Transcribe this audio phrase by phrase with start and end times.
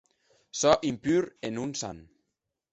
[0.59, 2.03] Sò impur e non sant.